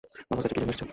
[0.29, 0.87] বাবার কাছে কী জন্যে এসেছেন?